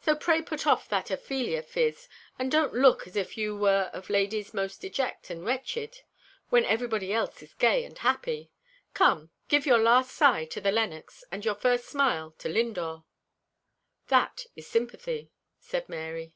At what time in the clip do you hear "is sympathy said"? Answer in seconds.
14.56-15.88